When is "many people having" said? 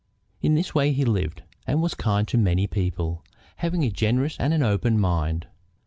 2.35-3.83